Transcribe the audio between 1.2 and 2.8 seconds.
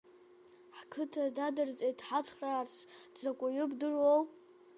дадырҵеит дҳацхраарц,